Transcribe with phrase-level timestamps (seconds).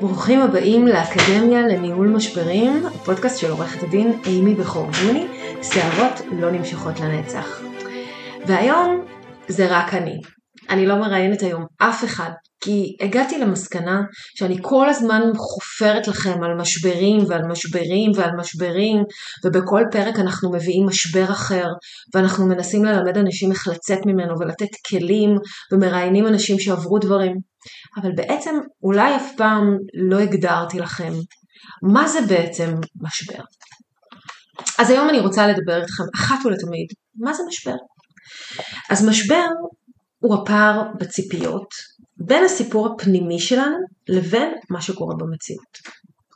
[0.00, 5.26] ברוכים הבאים לאקדמיה לניהול משברים, הפודקאסט של עורכת הדין אימי בחורבוני,
[5.62, 7.60] שערות לא נמשכות לנצח.
[8.46, 9.04] והיום
[9.48, 10.20] זה רק אני.
[10.70, 14.00] אני לא מראיינת היום אף אחד, כי הגעתי למסקנה
[14.38, 19.02] שאני כל הזמן חופרת לכם על משברים ועל משברים ועל משברים,
[19.44, 21.66] ובכל פרק אנחנו מביאים משבר אחר,
[22.14, 25.30] ואנחנו מנסים ללמד אנשים איך לצאת ממנו ולתת כלים,
[25.72, 27.49] ומראיינים אנשים שעברו דברים.
[27.96, 31.12] אבל בעצם אולי אף פעם לא הגדרתי לכם
[31.82, 33.42] מה זה בעצם משבר.
[34.78, 37.76] אז היום אני רוצה לדבר איתכם אחת ולתמיד, מה זה משבר?
[38.90, 39.46] אז משבר
[40.18, 41.68] הוא הפער בציפיות
[42.16, 43.76] בין הסיפור הפנימי שלנו
[44.08, 45.78] לבין מה שקורה במציאות,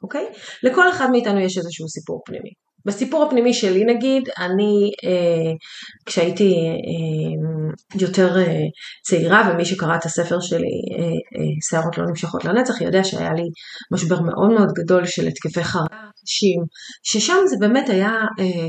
[0.03, 0.27] אוקיי?
[0.63, 2.51] לכל אחד מאיתנו יש איזשהו סיפור פנימי.
[2.87, 5.53] בסיפור הפנימי שלי נגיד, אני אה,
[6.07, 8.61] כשהייתי אה, יותר אה,
[9.03, 13.49] צעירה ומי שקרא את הספר שלי, אה, אה, שערות לא נמשכות לנצח, יודע שהיה לי
[13.93, 15.97] משבר מאוד מאוד גדול של התקפי חרדה
[17.05, 18.69] ששם זה באמת היה, אה,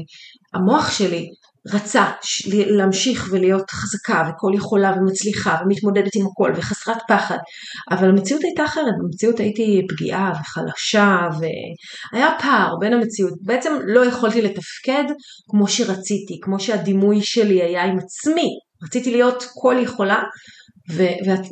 [0.54, 1.30] המוח שלי
[1.74, 2.12] רצה
[2.50, 7.38] להמשיך ולהיות חזקה וכל יכולה ומצליחה ומתמודדת עם הכל וחסרת פחד
[7.92, 14.42] אבל המציאות הייתה אחרת, במציאות הייתי פגיעה וחלשה והיה פער בין המציאות, בעצם לא יכולתי
[14.42, 15.04] לתפקד
[15.50, 18.50] כמו שרציתי, כמו שהדימוי שלי היה עם עצמי,
[18.84, 20.24] רציתי להיות כל יכולה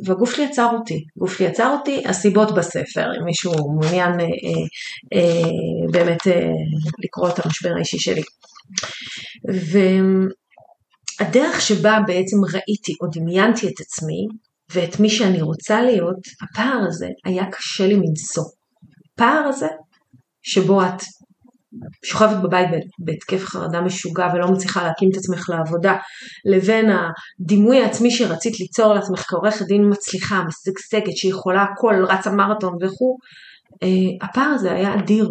[0.06, 4.30] והגוף שלי עצר אותי, הגוף שלי עצר אותי, הסיבות בספר, אם מישהו מעוניין אה, אה,
[5.14, 6.50] אה, באמת אה,
[7.04, 8.22] לקרוא את המשבר האישי שלי.
[11.20, 14.26] והדרך שבה בעצם ראיתי או דמיינתי את עצמי
[14.74, 18.44] ואת מי שאני רוצה להיות, הפער הזה היה קשה לי מנשוא.
[19.14, 19.68] הפער הזה
[20.42, 21.02] שבו את
[22.04, 25.96] שוכבת בבית בהתקף חרדה משוגע ולא מצליחה להקים את עצמך לעבודה,
[26.44, 33.18] לבין הדימוי העצמי שרצית ליצור לעצמך כעורכת דין מצליחה, משגשגת, שיכולה הכל, רצה מרתון וכו',
[33.82, 35.30] אה, הפער הזה היה אדיר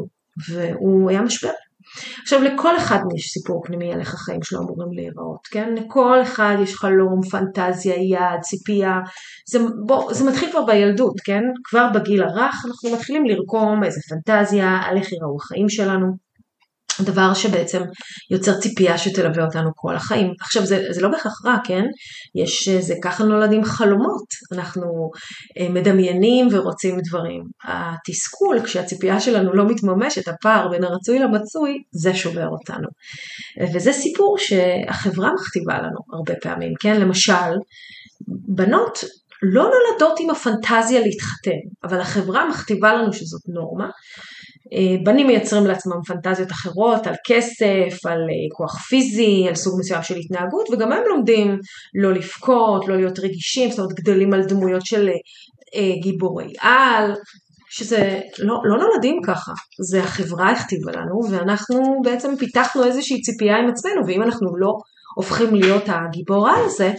[0.50, 1.50] והוא היה משבר.
[2.22, 5.76] עכשיו לכל אחד יש סיפור פנימי על איך החיים שלו אמורים להיראות, כן?
[5.76, 9.00] לכל אחד יש חלום, פנטזיה, יעד, ציפייה,
[9.50, 11.44] זה, בוא, זה מתחיל כבר בילדות, כן?
[11.64, 16.33] כבר בגיל הרך אנחנו מתחילים לרקום איזה פנטזיה על איך יראו החיים שלנו.
[17.02, 17.82] דבר שבעצם
[18.32, 20.34] יוצר ציפייה שתלווה אותנו כל החיים.
[20.42, 21.84] עכשיו זה, זה לא בהכרח רע, כן?
[22.36, 25.10] יש, זה ככה נולדים חלומות, אנחנו
[25.60, 27.44] אה, מדמיינים ורוצים דברים.
[27.64, 32.88] התסכול, כשהציפייה שלנו לא מתממשת, הפער בין הרצוי למצוי, זה שובר אותנו.
[33.74, 37.02] וזה סיפור שהחברה מכתיבה לנו הרבה פעמים, כן?
[37.02, 37.54] למשל,
[38.28, 39.04] בנות
[39.44, 43.90] לא נולדות עם הפנטזיה להתחתן, אבל החברה מכתיבה לנו שזאת נורמה, אה,
[45.04, 50.16] בנים מייצרים לעצמם פנטזיות אחרות על כסף, על אה, כוח פיזי, על סוג מסוים של
[50.16, 51.60] התנהגות וגם הם לומדים
[52.02, 55.10] לא לבכות, לא להיות רגישים, זאת אומרת גדלים על דמויות של
[55.76, 57.14] אה, גיבורי על,
[57.70, 59.52] שזה לא, לא נולדים ככה,
[59.90, 64.72] זה החברה הכתיבה לנו ואנחנו בעצם פיתחנו איזושהי ציפייה עם עצמנו ואם אנחנו לא
[65.16, 66.92] הופכים להיות הגיבור על זה,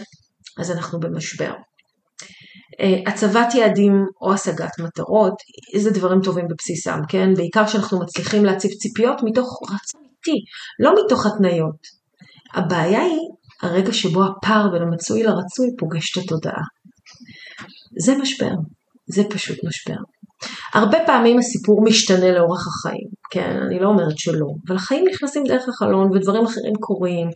[0.59, 1.51] אז אנחנו במשבר.
[2.79, 5.33] אה, הצבת יעדים או השגת מטרות,
[5.73, 7.33] איזה דברים טובים בבסיסם, כן?
[7.33, 10.45] בעיקר כשאנחנו מצליחים להציב ציפיות מתוך רצון אמיתי,
[10.79, 11.87] לא מתוך התניות.
[12.53, 13.19] הבעיה היא
[13.61, 16.61] הרגע שבו הפער בין המצוי לרצוי פוגש את התודעה.
[17.99, 18.51] זה משבר,
[19.07, 19.97] זה פשוט משבר.
[20.73, 25.69] הרבה פעמים הסיפור משתנה לאורך החיים, כן, אני לא אומרת שלא, אבל החיים נכנסים דרך
[25.69, 27.27] החלון ודברים אחרים קורים.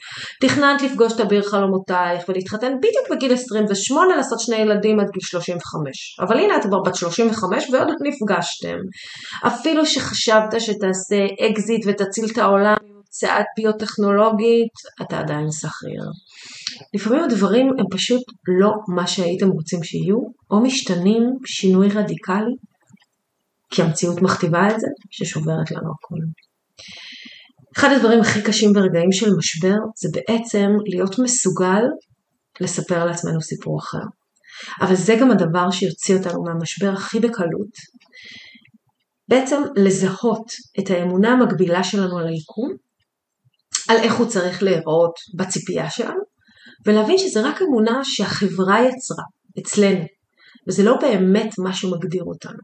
[0.41, 6.17] תכננת לפגוש את אביר חלומותייך ולהתחתן בדיוק בגיל 28, לעשות שני ילדים עד גיל 35.
[6.21, 8.77] אבל הנה את כבר בת 35 ועוד נפגשתם.
[9.47, 16.03] אפילו שחשבת שתעשה אקזיט ותציל את העולם עם המצאה ביוטכנולוגית, אתה עדיין שכיר.
[16.93, 18.21] לפעמים הדברים הם פשוט
[18.61, 20.17] לא מה שהייתם רוצים שיהיו,
[20.51, 22.55] או משתנים שינוי רדיקלי
[23.69, 26.15] כי המציאות מכתיבה את זה, ששוברת לנו הכל.
[27.77, 31.81] אחד הדברים הכי קשים ברגעים של משבר זה בעצם להיות מסוגל
[32.61, 34.03] לספר לעצמנו סיפור אחר.
[34.81, 37.99] אבל זה גם הדבר שיוציא אותנו מהמשבר הכי בקלות.
[39.27, 42.69] בעצם לזהות את האמונה המקבילה שלנו על היקום,
[43.89, 46.19] על איך הוא צריך להיראות בציפייה שלנו,
[46.85, 49.23] ולהבין שזה רק אמונה שהחברה יצרה
[49.59, 50.05] אצלנו,
[50.67, 52.59] וזה לא באמת מה שמגדיר אותנו.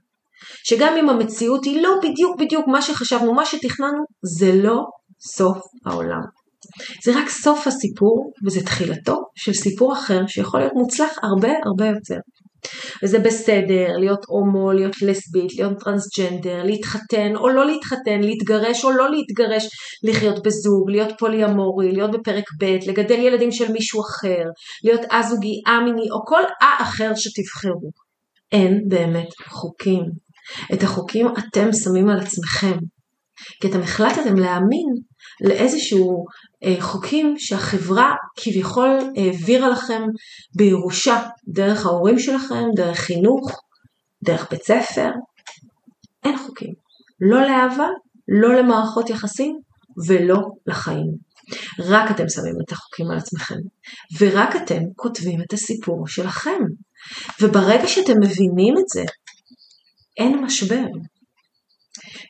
[0.64, 4.04] שגם אם המציאות היא לא בדיוק בדיוק מה שחשבנו, מה שתכננו,
[4.38, 4.82] זה לא
[5.36, 6.22] סוף העולם.
[7.04, 12.20] זה רק סוף הסיפור, וזה תחילתו של סיפור אחר שיכול להיות מוצלח הרבה הרבה יותר.
[13.04, 19.10] וזה בסדר להיות הומו, להיות לסבית, להיות טרנסג'נדר, להתחתן או לא להתחתן, להתגרש או לא
[19.12, 19.68] להתגרש,
[20.04, 24.44] לחיות בזוג, להיות פוליאמורי, להיות בפרק ב', לגדל ילדים של מישהו אחר,
[24.84, 27.90] להיות א-זוגי, א-מיני או כל א אחר שתבחרו.
[28.52, 30.25] אין באמת חוקים.
[30.74, 32.78] את החוקים אתם שמים על עצמכם.
[33.62, 34.88] כי אתם החלטתם להאמין
[35.42, 36.26] לאיזשהו
[36.64, 40.02] אה, חוקים שהחברה כביכול העבירה לכם
[40.56, 43.62] בירושה דרך ההורים שלכם, דרך חינוך,
[44.24, 45.10] דרך בית ספר.
[46.24, 46.74] אין חוקים.
[47.22, 47.88] לא לאהבה,
[48.28, 49.60] לא למערכות יחסים
[50.08, 50.38] ולא
[50.68, 51.26] לחיים.
[51.80, 53.56] רק אתם שמים את החוקים על עצמכם,
[54.20, 56.60] ורק אתם כותבים את הסיפור שלכם.
[57.42, 59.04] וברגע שאתם מבינים את זה,
[60.18, 60.86] אין משבר.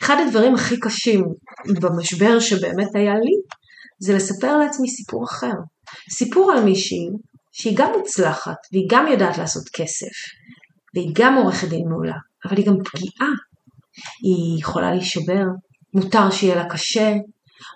[0.04, 1.26] אחד הדברים הכי קשים
[1.82, 3.36] במשבר שבאמת היה לי,
[4.00, 5.54] זה לספר לעצמי סיפור אחר.
[6.12, 7.08] סיפור על מישהי
[7.52, 10.16] שהיא גם מוצלחת, והיא גם יודעת לעשות כסף,
[10.96, 13.32] והיא גם עורכת דין מעולה, אבל היא גם פגיעה.
[14.24, 15.44] היא יכולה להישבר,
[15.94, 17.14] מותר שיהיה לה קשה,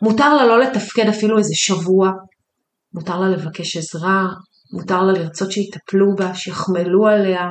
[0.04, 2.12] מותר לה לא לתפקד אפילו איזה שבוע,
[2.94, 4.28] מותר לה לבקש עזרה,
[4.74, 7.42] מותר לה לרצות שיטפלו בה, שיחמלו עליה,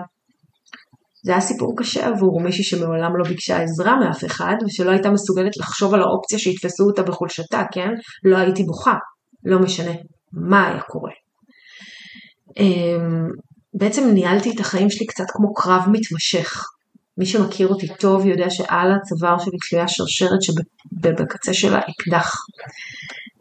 [1.22, 5.56] זה היה סיפור קשה עבור מישהי שמעולם לא ביקשה עזרה מאף אחד, ושלא הייתה מסוגלת
[5.56, 7.88] לחשוב על האופציה שיתפסו אותה בחולשתה, כן?
[8.24, 8.94] לא הייתי בוכה,
[9.44, 9.92] לא משנה
[10.32, 11.12] מה היה קורה.
[12.58, 13.28] אמ,
[13.74, 16.64] בעצם ניהלתי את החיים שלי קצת כמו קרב מתמשך.
[17.18, 22.34] מי שמכיר אותי טוב יודע שעל הצוואר שלי תלויה שרשרת שבקצה שלה אקדח.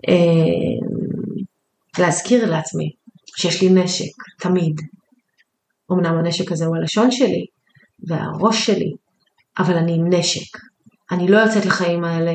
[0.07, 1.43] אמ,
[1.99, 2.91] להזכיר לעצמי
[3.37, 4.81] שיש לי נשק, תמיד.
[5.91, 7.45] אמנם הנשק הזה הוא הלשון שלי,
[8.07, 8.91] והראש שלי,
[9.59, 10.57] אבל אני עם נשק.
[11.11, 12.33] אני לא יוצאת לחיים האלה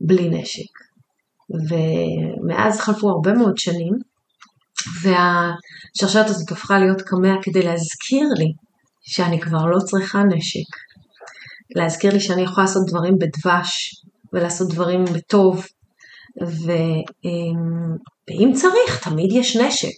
[0.00, 0.70] בלי נשק.
[1.68, 3.92] ומאז חלפו הרבה מאוד שנים,
[5.02, 8.52] והשרשרת הזאת הפכה להיות קמע כדי להזכיר לי
[9.02, 10.76] שאני כבר לא צריכה נשק.
[11.76, 13.94] להזכיר לי שאני יכולה לעשות דברים בדבש,
[14.32, 15.66] ולעשות דברים בטוב,
[16.42, 16.72] ו,
[17.24, 17.96] אמ,
[18.28, 19.94] ואם צריך, תמיד יש נשק,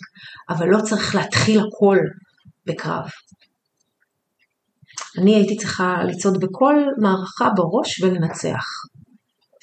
[0.51, 1.99] אבל לא צריך להתחיל הכל
[2.67, 3.11] בקרב.
[5.19, 8.65] אני הייתי צריכה לצעוד בכל מערכה בראש ולנצח.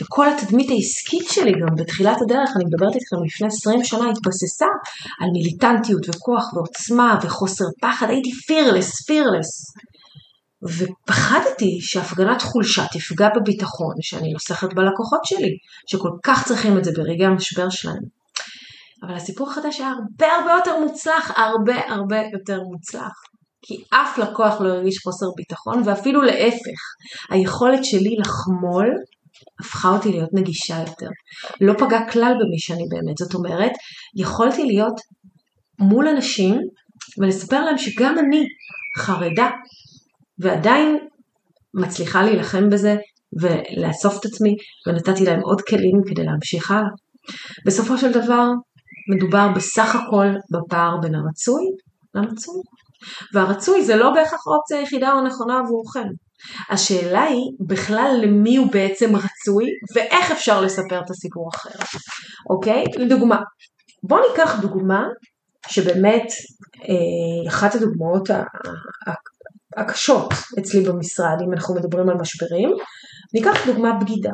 [0.02, 4.66] וכל התדמית העסקית שלי גם בתחילת הדרך, אני מדברת איתכם לפני 20 שנה, התבססה
[5.22, 9.74] על מיליטנטיות וכוח ועוצמה וחוסר פחד, הייתי פירלס, פירלס.
[10.64, 15.58] ופחדתי שהפגנת חולשה תפגע בביטחון שאני נוסחת בלקוחות שלי,
[15.88, 18.04] שכל כך צריכים את זה ברגעי המשבר שלהם.
[19.04, 23.14] אבל הסיפור החדש היה הרבה הרבה יותר מוצלח, הרבה הרבה יותר מוצלח.
[23.68, 26.80] כי אף לקוח לא הרגיש חוסר ביטחון, ואפילו להפך,
[27.30, 28.86] היכולת שלי לחמול
[29.60, 31.10] הפכה אותי להיות נגישה יותר.
[31.62, 33.72] לא פגע כלל במי שאני באמת, זאת אומרת,
[34.16, 35.02] יכולתי להיות
[35.80, 36.58] מול אנשים
[37.22, 38.44] ולספר להם שגם אני
[38.98, 39.50] חרדה,
[40.40, 40.98] ועדיין
[41.74, 42.96] מצליחה להילחם בזה
[43.42, 44.56] ולאסוף את עצמי,
[44.88, 46.90] ונתתי להם עוד כלים כדי להמשיך הלאה.
[47.66, 48.46] בסופו של דבר,
[49.16, 51.64] מדובר בסך הכל בפער בין הרצוי
[52.16, 52.62] למצוי.
[53.34, 56.10] והרצוי זה לא בהכרח האופציה היחידה או הנכונה עבורכם.
[56.70, 59.66] השאלה היא בכלל למי הוא בעצם רצוי
[59.96, 62.00] ואיך אפשר לספר את הסיפור אחר,
[62.50, 62.84] אוקיי?
[62.98, 63.42] לדוגמה,
[64.04, 65.04] בואו ניקח דוגמה
[65.68, 66.26] שבאמת
[66.90, 68.30] אה, אחת הדוגמאות
[69.78, 72.70] הקשות אצלי במשרד, אם אנחנו מדברים על משברים,
[73.34, 74.32] ניקח דוגמה בגידה.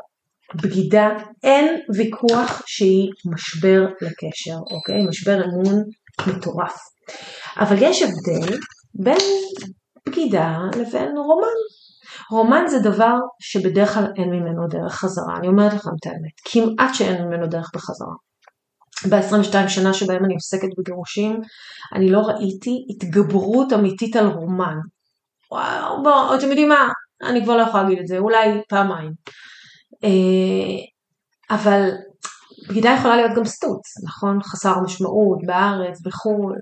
[0.56, 1.10] בגידה,
[1.44, 5.08] אין ויכוח שהיא משבר לקשר, אוקיי?
[5.10, 5.84] משבר אמון
[6.28, 6.78] מטורף.
[7.58, 8.58] אבל יש הבדל
[8.94, 9.18] בין
[10.08, 11.48] בגידה לבין רומן.
[12.32, 16.96] רומן זה דבר שבדרך כלל אין ממנו דרך חזרה, אני אומרת לכם את האמת, כמעט
[16.96, 18.14] שאין ממנו דרך בחזרה.
[19.10, 21.42] ב-22 שנה שבהם אני עוסקת בגירושים,
[21.96, 24.76] אני לא ראיתי התגברות אמיתית על רומן.
[25.52, 26.88] וואו, בואו, אתם יודעים מה,
[27.24, 29.12] אני כבר לא יכולה להגיד את זה, אולי פעמיים.
[30.04, 30.86] אה,
[31.56, 31.90] אבל
[32.70, 34.44] בגידה יכולה להיות גם סטוץ, נכון?
[34.44, 36.56] חסר משמעות, בארץ, בחו"ל.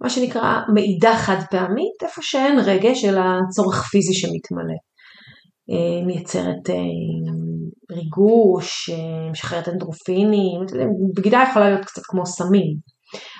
[0.00, 4.78] מה שנקרא מעידה חד פעמית, איפה שאין רגש אלא צורך פיזי שמתמלא.
[5.70, 6.74] אה, מייצרת אה,
[7.96, 10.60] ריגוש, אה, משחררת אנדרופינים,
[11.16, 12.76] בגידה יכולה להיות קצת כמו סמים,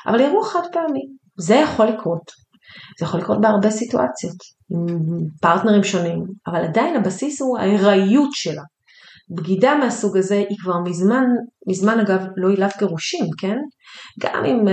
[0.06, 1.00] אבל אירוע חד פעמי,
[1.38, 2.30] זה יכול לקרות.
[2.98, 4.36] זה יכול לקרות בהרבה סיטואציות,
[4.70, 4.86] עם
[5.40, 8.62] פרטנרים שונים, אבל עדיין הבסיס הוא ההיראיות שלה.
[9.30, 11.24] בגידה מהסוג הזה היא כבר מזמן,
[11.68, 13.56] מזמן אגב לא עילת גירושים, כן?
[14.20, 14.72] גם אם uh,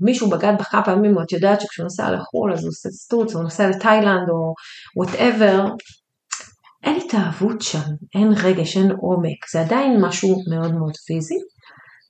[0.00, 3.42] מישהו בגד בך כמה פעמים, את יודעת שכשהוא נוסע לחו"ל אז הוא עושה סטוץ, או
[3.42, 4.54] נוסע לתאילנד או
[4.96, 5.66] whatever,
[6.84, 11.34] אין התאהבות שם, אין רגש, אין עומק, זה עדיין משהו מאוד מאוד פיזי,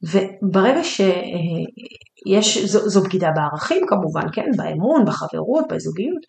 [0.03, 6.23] וברגע שיש, זו, זו בגידה בערכים כמובן, כן, באמון, בחברות, בזוגיות,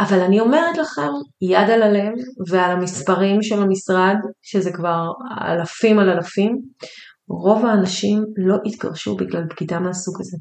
[0.00, 1.10] אבל אני אומרת לכם,
[1.42, 2.12] יד על הלב
[2.48, 5.06] ועל המספרים של המשרד, שזה כבר
[5.48, 6.58] אלפים על אלפים,
[7.28, 10.36] רוב האנשים לא התגרשו בגלל בגידה מהסוג הזה.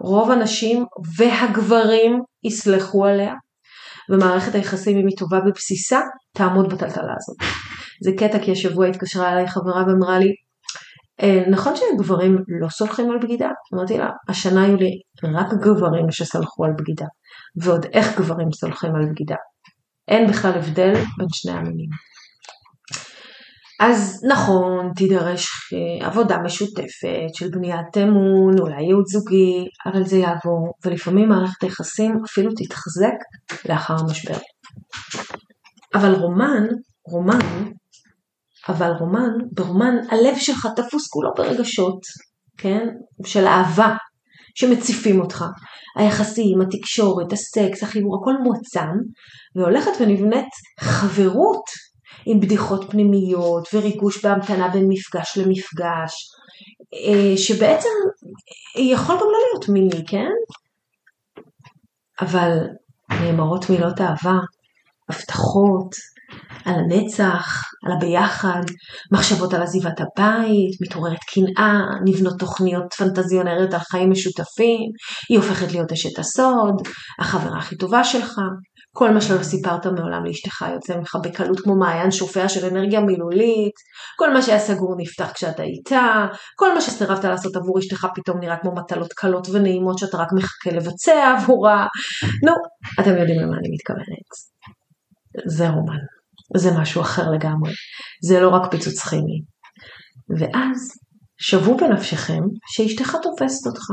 [0.00, 0.84] רוב הנשים
[1.16, 3.34] והגברים יסלחו עליה,
[4.10, 6.00] ומערכת היחסים אם היא טובה בבסיסה,
[6.36, 7.36] תעמוד בטלטלה הזאת.
[8.04, 10.45] זה קטע כי השבוע התקשרה אליי חברה ואמרה לי, אה,
[11.50, 13.48] נכון שגברים לא סולחים על בגידה?
[13.74, 15.00] אמרתי לה, השנה היו לי
[15.34, 17.06] רק גברים שסלחו על בגידה,
[17.56, 19.36] ועוד איך גברים סולחים על בגידה.
[20.08, 21.88] אין בכלל הבדל בין שני המינים.
[23.80, 30.72] אז נכון, תידרש אה, עבודה משותפת של בניית אמון, אולי ייעוץ זוגי, אבל זה יעבור,
[30.84, 33.14] ולפעמים מערכת היחסים אפילו תתחזק
[33.68, 34.38] לאחר המשבר.
[35.94, 36.66] אבל רומן,
[37.06, 37.70] רומן,
[38.68, 42.00] אבל רומן, ברומן הלב שלך תפוס כולו ברגשות,
[42.58, 42.88] כן?
[43.24, 43.96] של אהבה,
[44.54, 45.44] שמציפים אותך.
[45.96, 48.96] היחסים, התקשורת, הסקס, החיבור, הכל מועצם,
[49.56, 50.48] והולכת ונבנית
[50.80, 51.64] חברות
[52.26, 56.30] עם בדיחות פנימיות וריגוש בהמתנה בין מפגש למפגש,
[56.94, 57.88] אה, שבעצם
[58.76, 60.30] יכול גם לא להיות מיני, כן?
[62.20, 62.58] אבל
[63.10, 64.38] נאמרות מילות אהבה,
[65.08, 65.94] הבטחות,
[66.66, 68.62] על הנצח, על הביחד,
[69.12, 74.90] מחשבות על עזיבת הבית, מתעוררת קנאה, נבנות תוכניות פנטזיונריות על חיים משותפים,
[75.28, 76.74] היא הופכת להיות אשת הסוד,
[77.18, 78.40] החברה הכי טובה שלך,
[78.96, 83.74] כל מה שלא סיפרת מעולם לאשתך יוצא ממך בקלות כמו מעיין שופע של אנרגיה מילולית,
[84.18, 88.56] כל מה שהיה סגור נפתח כשאתה איתה, כל מה שסירבת לעשות עבור אשתך פתאום נראה
[88.56, 91.86] כמו מטלות קלות ונעימות שאתה רק מחכה לבצע עבורה.
[92.46, 92.52] נו,
[93.00, 94.30] אתם יודעים למה אני מתכוונת.
[95.46, 96.15] זה רומן.
[96.56, 97.72] זה משהו אחר לגמרי.
[98.28, 99.42] זה לא רק פיצוץ כימי.
[100.38, 100.92] ואז
[101.38, 103.84] שוו בנפשכם שאשתך תופסת אותך.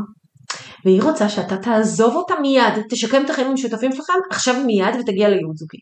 [0.85, 5.55] והיא רוצה שאתה תעזוב אותה מיד, תשקם את החיים המשותפים שלכם עכשיו מיד ותגיע לייעוד
[5.55, 5.77] זוגי.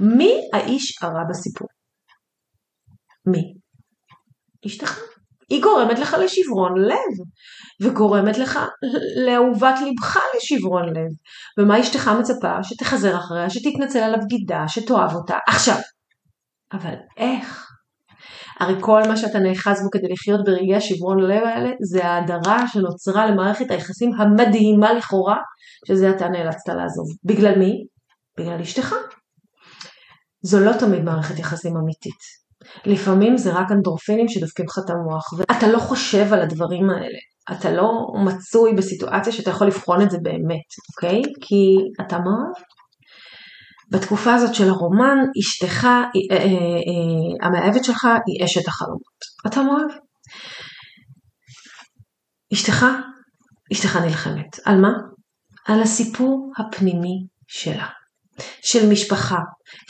[0.00, 1.68] מי האיש הרע בסיפור?
[3.26, 3.54] מי?
[4.66, 5.11] אשתך.
[5.52, 7.26] היא גורמת לך לשברון לב,
[7.82, 8.58] וגורמת לך
[9.26, 11.10] לאהובת לבך לשברון לב.
[11.58, 12.62] ומה אשתך מצפה?
[12.62, 15.76] שתחזר אחריה, שתתנצל על הבגידה, שתאהב אותה עכשיו.
[16.72, 17.68] אבל איך?
[18.60, 23.26] הרי כל מה שאתה נאחז בו כדי לחיות ברגעי השברון לב האלה, זה ההדרה שנוצרה
[23.26, 25.36] למערכת היחסים המדהימה לכאורה,
[25.88, 27.06] שזה אתה נאלצת לעזוב.
[27.24, 27.72] בגלל מי?
[28.38, 28.94] בגלל אשתך.
[30.42, 32.41] זו לא תמיד מערכת יחסים אמיתית.
[32.86, 37.18] לפעמים זה רק אנדורפינים שדופקים לך את המוח, ואתה לא חושב על הדברים האלה.
[37.52, 41.22] אתה לא מצוי בסיטואציה שאתה יכול לבחון את זה באמת, אוקיי?
[41.40, 41.76] כי
[42.06, 42.54] אתה מאוהב.
[43.92, 45.90] בתקופה הזאת של הרומן, אשתך, אה,
[46.30, 49.02] אה, אה, המאהבת שלך היא אשת החלומות.
[49.46, 49.90] אתה מאוהב.
[52.52, 52.86] אשתך,
[53.72, 54.58] אשתך נלחמת.
[54.64, 54.92] על מה?
[55.66, 57.86] על הסיפור הפנימי שלה.
[58.62, 59.38] של משפחה,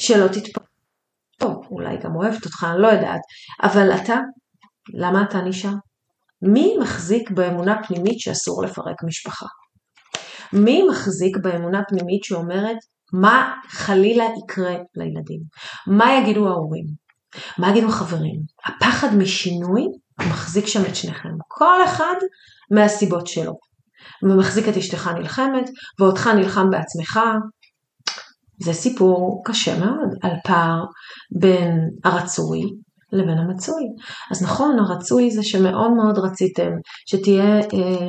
[0.01, 0.72] שלא תתפרק.
[1.43, 3.21] טוב, אולי גם אוהבת אותך, אני לא יודעת.
[3.63, 4.17] אבל אתה,
[4.95, 5.73] למה אתה נשאר?
[6.43, 9.47] מי מחזיק באמונה פנימית שאסור לפרק משפחה?
[10.53, 12.77] מי מחזיק באמונה פנימית שאומרת
[13.13, 15.41] מה חלילה יקרה לילדים?
[15.87, 16.85] מה יגידו ההורים?
[17.59, 18.41] מה יגידו החברים?
[18.67, 19.83] הפחד משינוי
[20.21, 21.29] מחזיק שם את שניכם.
[21.49, 22.15] כל אחד
[22.71, 23.53] מהסיבות שלו.
[24.23, 25.71] ומחזיק את אשתך נלחמת,
[26.01, 27.21] ואותך נלחם בעצמך.
[28.63, 30.85] זה סיפור קשה מאוד על פער
[31.41, 32.61] בין הרצוי
[33.13, 33.83] לבין המצוי.
[34.31, 36.71] אז נכון, הרצוי זה שמאוד מאוד רציתם
[37.07, 38.09] שתהיה אה,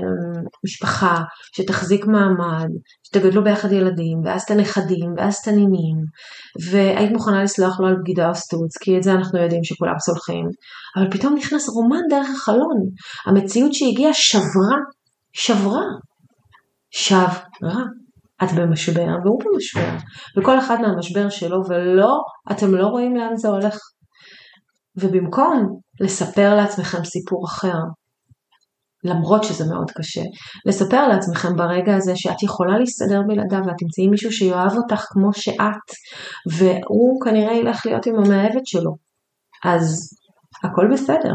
[0.66, 1.22] משפחה,
[1.56, 2.70] שתחזיק מעמד,
[3.04, 5.96] שתגדלו ביחד ילדים, ואז את הנכדים, ואז את הנינים,
[6.72, 10.46] והיית מוכנה לסלוח לו על בגידה או סטוץ, כי את זה אנחנו יודעים שכולם סולחים,
[10.98, 12.78] אבל פתאום נכנס רומן דרך החלון.
[13.26, 14.78] המציאות שהגיעה שברה,
[15.34, 15.84] שברה,
[16.92, 17.84] שברה.
[18.44, 19.90] את במשבר והוא במשבר,
[20.38, 22.18] וכל אחד מהמשבר שלו, ולא,
[22.52, 23.78] אתם לא רואים לאן זה הולך.
[24.98, 27.78] ובמקום לספר לעצמכם סיפור אחר,
[29.04, 30.22] למרות שזה מאוד קשה,
[30.66, 35.88] לספר לעצמכם ברגע הזה שאת יכולה להסתדר בלעדיו ואת תמצאי מישהו שיאהב אותך כמו שאת,
[36.58, 38.96] והוא כנראה ילך להיות עם המאהבת שלו.
[39.66, 40.10] אז
[40.64, 41.34] הכל בסדר.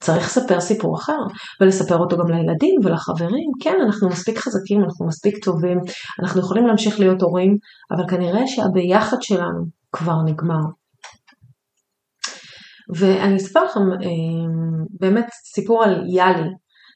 [0.00, 1.18] צריך לספר סיפור אחר,
[1.60, 3.50] ולספר אותו גם לילדים ולחברים.
[3.62, 5.78] כן, אנחנו מספיק חזקים, אנחנו מספיק טובים,
[6.22, 7.56] אנחנו יכולים להמשיך להיות הורים,
[7.90, 10.62] אבל כנראה שהביחד שלנו כבר נגמר.
[12.96, 14.08] ואני אספר לכם אה,
[15.00, 16.48] באמת סיפור על יאלי.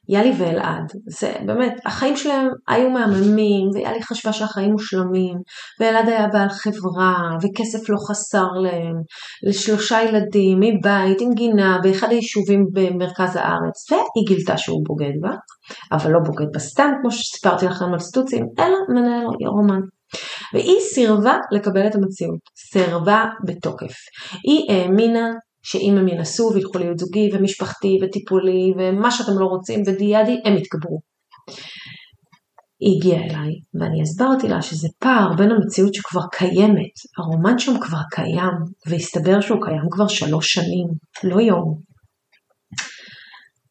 [0.09, 5.37] יאלי ואלעד, זה באמת, החיים שלהם היו מהממים, ויאלי חשבה שהחיים מושלמים,
[5.79, 8.95] ואלעד היה בעל חברה, וכסף לא חסר להם,
[9.43, 15.35] לשלושה ילדים, מבית, עם גינה, באחד היישובים במרכז הארץ, והיא גילתה שהוא בוגד בה,
[15.91, 19.81] אבל לא בוגד בה סתם, כמו שסיפרתי לכם על סטוצים, אלא מנהל רומן.
[20.53, 22.39] והיא סירבה לקבל את המציאות,
[22.71, 23.93] סירבה בתוקף.
[24.43, 25.29] היא האמינה
[25.63, 30.99] שאם הם ינסו וילכו להיות זוגי ומשפחתי וטיפולי ומה שאתם לא רוצים ודיאדי, הם יתגברו.
[32.79, 38.01] היא הגיעה אליי ואני הסברתי לה שזה פער בין המציאות שכבר קיימת, הרומן שם כבר
[38.11, 38.53] קיים
[38.87, 40.87] והסתבר שהוא קיים כבר שלוש שנים,
[41.23, 41.79] לא יום.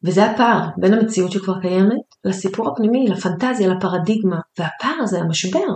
[0.03, 5.73] וזה הפער בין המציאות שכבר קיימת לסיפור הפנימי, לפנטזיה, לפרדיגמה, והפער הזה המשבר.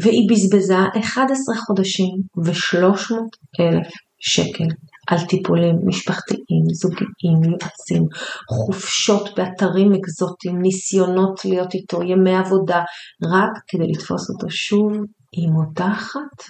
[0.00, 2.10] והיא בזבזה 11 חודשים
[2.44, 3.14] ו-300
[3.60, 3.88] אלף
[4.18, 4.64] שקל
[5.06, 8.02] על טיפולים משפחתיים, זוגיים, יועצים,
[8.48, 12.82] חופשות באתרים אקזוטיים, ניסיונות להיות איתו, ימי עבודה,
[13.22, 14.92] רק כדי לתפוס אותו שוב
[15.32, 16.44] עם אותה אחת.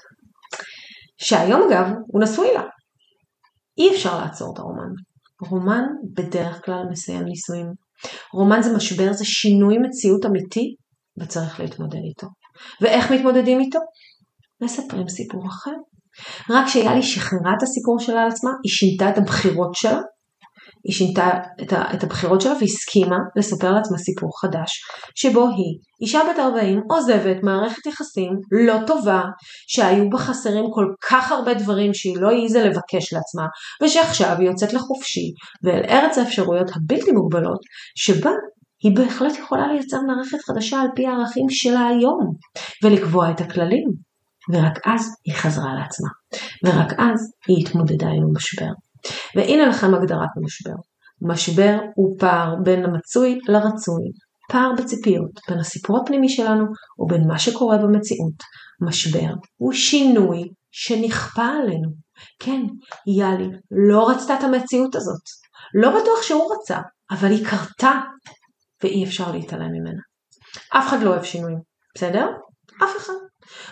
[1.17, 2.63] שהיום אגב הוא נשוי לה.
[3.79, 4.93] אי אפשר לעצור את הרומן.
[5.49, 5.85] רומן
[6.15, 7.67] בדרך כלל מסיים נישואים.
[8.33, 10.75] רומן זה משבר, זה שינוי מציאות אמיתי
[11.19, 12.27] וצריך להתמודד איתו.
[12.81, 13.79] ואיך מתמודדים איתו?
[14.63, 15.71] מספרים סיפור אחר.
[16.51, 20.01] רק כשיאלי שחררה את הסיפור שלה על עצמה, היא שינתה את הבחירות שלה,
[20.85, 21.31] היא שינתה
[21.63, 24.71] את, ה, את הבחירות שלה והסכימה לספר לעצמה סיפור חדש,
[25.15, 28.31] שבו היא, אישה בת 40, עוזבת מערכת יחסים
[28.67, 29.23] לא טובה,
[29.69, 33.47] שהיו בה חסרים כל כך הרבה דברים שהיא לא העיזה לבקש לעצמה,
[33.83, 35.33] ושעכשיו היא יוצאת לחופשי,
[35.65, 37.61] ואל ארץ האפשרויות הבלתי מוגבלות,
[37.97, 38.31] שבה
[38.83, 42.35] היא בהחלט יכולה לייצר מערכת חדשה על פי הערכים שלה היום,
[42.83, 44.14] ולקבוע את הכללים.
[44.53, 46.09] ורק אז היא חזרה לעצמה,
[46.65, 48.71] ורק אז היא התמודדה עם המשבר.
[49.37, 50.75] והנה לכם הגדרת המשבר.
[51.23, 54.05] משבר הוא פער בין המצוי לרצוי,
[54.49, 56.65] פער בציפיות בין הסיפור הפנימי שלנו
[56.99, 58.43] ובין מה שקורה במציאות.
[58.81, 61.91] משבר הוא שינוי שנכפה עלינו.
[62.39, 62.63] כן,
[63.07, 65.23] יאלי לא רצתה את המציאות הזאת.
[65.75, 66.79] לא בטוח שהוא רצה,
[67.11, 68.01] אבל היא קרתה,
[68.83, 70.01] ואי אפשר להתעלם ממנה.
[70.79, 71.59] אף אחד לא אוהב שינויים,
[71.95, 72.27] בסדר?
[72.85, 73.13] אף אחד.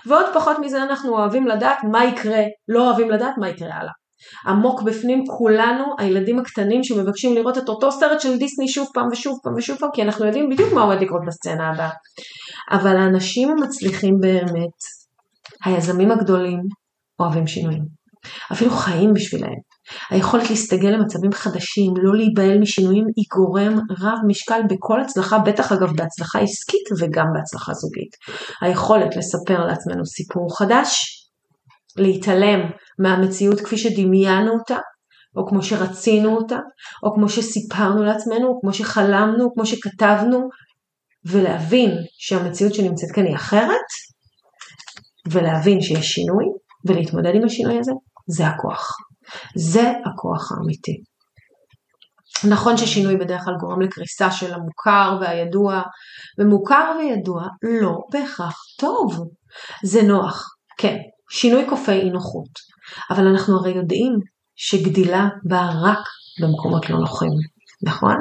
[0.06, 3.92] ועוד פחות מזה אנחנו אוהבים לדעת מה יקרה, לא אוהבים לדעת מה יקרה הלאה.
[4.46, 9.38] עמוק בפנים כולנו, הילדים הקטנים שמבקשים לראות את אותו סרט של דיסני שוב פעם ושוב
[9.42, 11.90] פעם ושוב פעם, כי אנחנו יודעים בדיוק מה עומד לקרות בסצנה הבאה.
[12.70, 14.76] אבל האנשים המצליחים באמת,
[15.64, 16.60] היזמים הגדולים,
[17.20, 17.82] אוהבים שינויים.
[18.52, 19.71] אפילו חיים בשבילהם.
[20.10, 25.96] היכולת להסתגל למצבים חדשים, לא להיבהל משינויים, היא גורם רב משקל בכל הצלחה, בטח אגב
[25.96, 28.16] בהצלחה עסקית וגם בהצלחה זוגית.
[28.60, 31.18] היכולת לספר לעצמנו סיפור חדש,
[31.96, 32.60] להתעלם
[32.98, 34.78] מהמציאות כפי שדמיינו אותה,
[35.36, 36.58] או כמו שרצינו אותה,
[37.02, 40.48] או כמו שסיפרנו לעצמנו, או כמו שחלמנו, או כמו שכתבנו,
[41.24, 43.88] ולהבין שהמציאות שנמצאת כאן היא אחרת,
[45.30, 46.44] ולהבין שיש שינוי,
[46.86, 47.92] ולהתמודד עם השינוי הזה,
[48.28, 48.90] זה הכוח.
[49.56, 51.02] זה הכוח האמיתי.
[52.50, 55.82] נכון ששינוי בדרך כלל גורם לקריסה של המוכר והידוע,
[56.38, 59.28] ומוכר וידוע לא בהכרח טוב.
[59.84, 60.96] זה נוח, כן,
[61.30, 62.50] שינוי כופה אי נוחות,
[63.10, 64.12] אבל אנחנו הרי יודעים
[64.56, 66.04] שגדילה באה רק
[66.42, 67.32] במקומות לא נוחים,
[67.82, 68.16] נכון?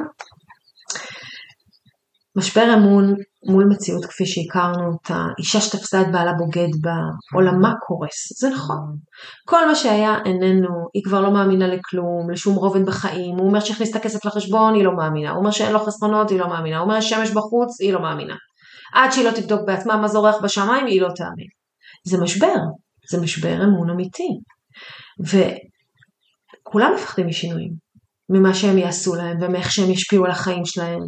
[2.36, 3.16] משבר אמון
[3.46, 6.96] מול מציאות כפי שהכרנו אותה, אישה שתפסה את בעלה בוגד בה,
[7.34, 8.98] עולמה קורס, זה נכון.
[9.46, 13.92] כל מה שהיה איננו, היא כבר לא מאמינה לכלום, לשום רובד בחיים, הוא אומר שהכניס
[13.92, 16.84] את הכסף לחשבון, היא לא מאמינה, הוא אומר שאין לו חסכונות, היא לא מאמינה, הוא
[16.84, 18.36] אומר שמש בחוץ, היא לא מאמינה.
[18.94, 21.48] עד שהיא לא תבדוק בעצמה מה זורח בשמיים, היא לא תאמין.
[22.06, 22.56] זה משבר,
[23.12, 24.30] זה משבר אמון אמיתי.
[25.20, 27.91] וכולם מפחדים משינויים.
[28.32, 31.00] ממה שהם יעשו להם ומאיך שהם ישפיעו על החיים שלהם.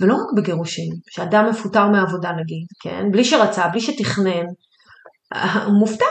[0.00, 3.06] ולא רק בגירושים, שאדם מפוטר מעבודה נגיד, כן?
[3.12, 4.46] בלי שרצה, בלי שתכנן,
[5.64, 6.04] הוא מופתע.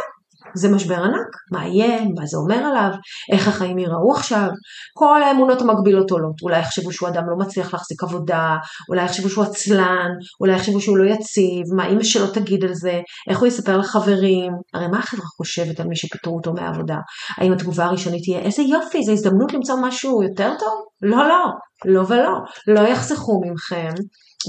[0.55, 2.91] זה משבר ענק, מה יהיה, מה זה אומר עליו,
[3.31, 4.47] איך החיים ייראו עכשיו,
[4.93, 8.55] כל האמונות המקבילות עולות, אולי יחשבו שהוא אדם לא מצליח להחזיק עבודה,
[8.89, 10.09] אולי יחשבו שהוא עצלן,
[10.41, 14.51] אולי יחשבו שהוא לא יציב, מה אמא שלו תגיד על זה, איך הוא יספר לחברים,
[14.73, 16.97] הרי מה החברה חושבת על מי שפיטרו אותו מהעבודה,
[17.37, 20.85] האם התגובה הראשונית תהיה איזה יופי, זו הזדמנות למצוא משהו יותר טוב?
[21.01, 21.45] לא, לא,
[21.85, 22.31] לא ולא,
[22.67, 23.93] לא יחסכו מכם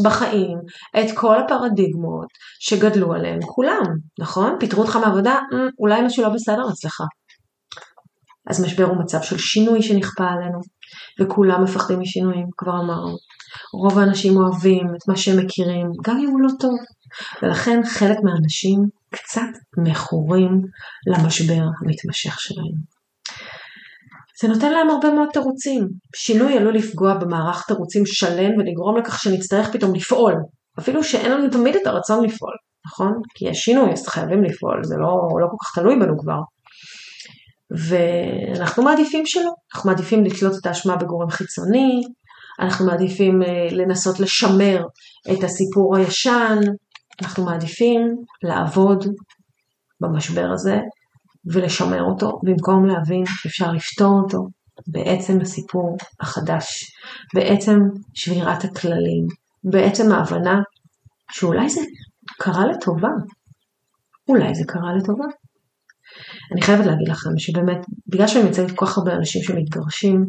[0.05, 0.59] בחיים
[1.01, 2.27] את כל הפרדיגמות
[2.61, 3.83] שגדלו עליהן כולם,
[4.19, 4.57] נכון?
[4.61, 7.01] פיטרו אותך מעבודה, אה, אולי משהו לא בסדר אצלך.
[8.47, 10.61] אז משבר הוא מצב של שינוי שנכפה עלינו,
[11.21, 13.17] וכולם מפחדים משינויים, כבר אמרנו.
[13.75, 16.79] רוב האנשים אוהבים את מה שהם מכירים, גם אם הוא לא טוב.
[17.43, 20.63] ולכן חלק מהאנשים קצת מכורים
[21.07, 22.92] למשבר המתמשך שלהם.
[24.43, 25.89] זה נותן להם הרבה מאוד תירוצים.
[26.17, 30.35] שינוי עלול לפגוע במערך תירוצים שלם ולגרום לכך שנצטרך פתאום לפעול,
[30.79, 32.53] אפילו שאין לנו תמיד את הרצון לפעול,
[32.87, 33.13] נכון?
[33.35, 36.41] כי יש שינוי אז חייבים לפעול, זה לא, לא כל כך תלוי בנו כבר.
[37.89, 42.03] ואנחנו מעדיפים שלא, אנחנו מעדיפים לתלות את האשמה בגורם חיצוני,
[42.61, 44.85] אנחנו מעדיפים אה, לנסות לשמר
[45.33, 46.59] את הסיפור הישן,
[47.23, 48.01] אנחנו מעדיפים
[48.43, 49.05] לעבוד
[50.01, 50.79] במשבר הזה
[51.47, 54.49] ולשמר אותו, במקום להבין שאפשר לפתור אותו
[54.87, 56.93] בעצם הסיפור החדש,
[57.35, 57.79] בעצם
[58.15, 59.27] שבירת הכללים,
[59.65, 60.61] בעצם ההבנה
[61.33, 61.81] שאולי זה
[62.39, 63.09] קרה לטובה,
[64.29, 65.25] אולי זה קרה לטובה.
[66.53, 70.25] אני חייבת להגיד לכם שבאמת, בגלל שאני מציינת כל כך הרבה אנשים שמתגרשים,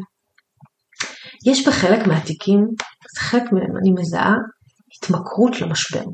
[1.46, 2.66] יש בחלק מהתיקים,
[3.18, 4.34] חלק מהם אני מזהה
[4.96, 6.04] התמכרות למשבר.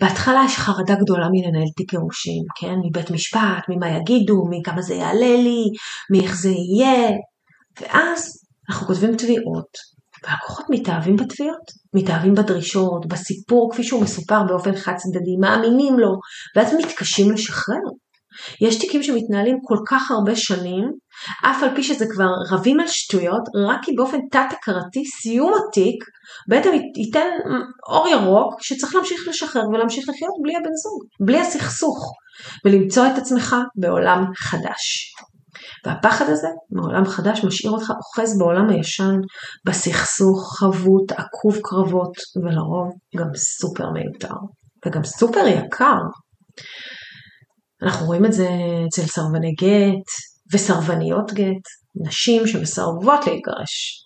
[0.00, 2.74] בהתחלה יש חרדה גדולה מלנהל תיק גירושים, כן?
[2.84, 5.64] מבית משפט, ממה יגידו, מכמה זה יעלה לי,
[6.10, 7.10] מאיך זה יהיה,
[7.80, 14.94] ואז אנחנו כותבים תביעות, והלקוחות מתאהבים בתביעות, מתאהבים בדרישות, בסיפור כפי שהוא מסופר באופן חד
[14.96, 16.10] צדדי, מאמינים לו,
[16.56, 17.80] ואז מתקשים לשחרר.
[18.60, 20.84] יש תיקים שמתנהלים כל כך הרבה שנים,
[21.44, 26.04] אף על פי שזה כבר רבים על שטויות, רק כי באופן תת-הכרתי סיום התיק
[26.48, 27.28] בעצם ייתן
[27.88, 32.12] אור ירוק שצריך להמשיך לשחרר ולהמשיך לחיות בלי הבן זוג, בלי הסכסוך,
[32.64, 35.12] ולמצוא את עצמך בעולם חדש.
[35.86, 39.14] והפחד הזה מעולם חדש משאיר אותך אוחז בעולם הישן,
[39.66, 42.12] בסכסוך, חבוט, עקוב קרבות,
[42.44, 44.34] ולרוב גם סופר מיותר,
[44.86, 45.98] וגם סופר יקר.
[47.82, 48.48] אנחנו רואים את זה
[48.88, 50.08] אצל סרבני גט
[50.52, 51.62] וסרבניות גט,
[52.06, 54.02] נשים שמסרבות להתגרש.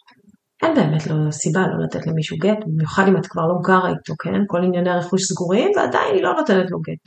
[0.63, 4.15] אין באמת לא סיבה לא לתת למישהו גט, במיוחד אם את כבר לא גרה איתו,
[4.19, 4.41] כן?
[4.47, 7.03] כל ענייני הרכוש סגורים ועדיין היא לא נותנת לו גט.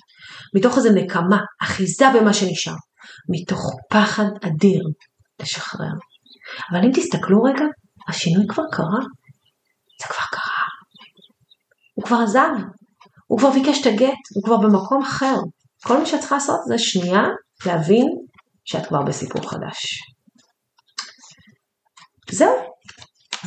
[0.56, 2.74] מתוך איזה נקמה, אחיזה במה שנשאר,
[3.30, 4.84] מתוך פחד אדיר
[5.42, 5.94] לשחרר.
[6.72, 7.66] אבל אם תסתכלו רגע,
[8.08, 9.00] השינוי כבר קרה.
[10.02, 10.64] זה כבר קרה.
[11.94, 12.50] הוא כבר עזב,
[13.28, 15.36] הוא כבר ביקש את הגט, הוא כבר במקום אחר.
[15.84, 17.22] כל מה שאת צריכה לעשות זה שנייה
[17.66, 18.08] להבין
[18.66, 20.02] שאת כבר בסיפור חדש.
[22.32, 22.54] זהו,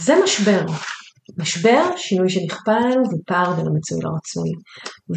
[0.00, 0.66] זה משבר.
[1.38, 4.50] משבר, שינוי שנכפה עלינו ופער בין המצוי לרצוי.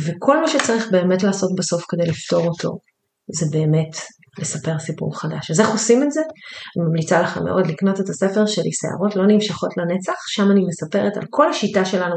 [0.06, 2.80] וכל מה שצריך באמת לעשות בסוף כדי לפתור אותו,
[3.28, 3.96] זה באמת
[4.40, 5.52] לספר סיפור חדש.
[5.52, 6.22] אז איך עושים את זה?
[6.22, 11.18] אני ממליצה לכם מאוד לקנות את הספר שלי, שערות לא נמשכות לנצח, שם אני מספרת
[11.18, 12.16] על כל השיטה שלנו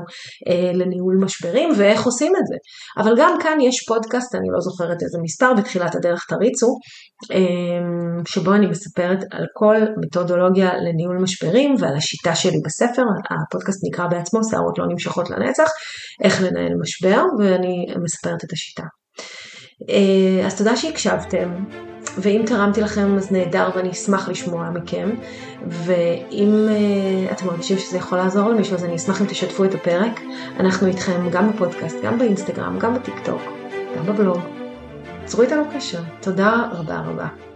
[0.48, 2.56] אה, לניהול משברים ואיך עושים את זה.
[3.02, 6.66] אבל גם כאן יש פודקאסט, אני לא זוכרת איזה מספר, בתחילת הדרך תריצו,
[7.32, 7.42] אה,
[8.26, 14.40] שבו אני מספרת על כל מתודולוגיה לניהול משברים ועל השיטה שלי בספר, הפודקאסט נקרא בעצמו
[14.50, 15.68] שערות לא נמשכות לנצח,
[16.24, 18.84] איך לנהל משבר, ואני מספרת את השיטה.
[19.90, 21.64] אה, אז תודה שהקשבתם.
[22.18, 25.10] ואם תרמתי לכם אז נהדר ואני אשמח לשמוע מכם.
[25.68, 30.20] ואם uh, אתם מרגישים שזה יכול לעזור למישהו אז אני אשמח אם תשתפו את הפרק.
[30.60, 33.42] אנחנו איתכם גם בפודקאסט, גם באינסטגרם, גם בטיק טוק,
[33.98, 34.38] גם בבלוג.
[35.24, 36.00] צרו איתנו קשר.
[36.20, 37.51] תודה רבה רבה.